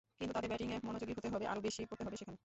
[0.19, 2.37] কিন্তু তাদের ব্যাটিংয়ে মনোযোগী হতে হবে, আরও ভালো করতে হবে সেখানে।